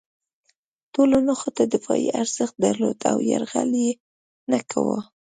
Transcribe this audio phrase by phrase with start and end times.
[0.93, 3.91] ټولو نښتو دفاعي ارزښت درلود او یرغل یې
[4.51, 4.99] نه کاوه.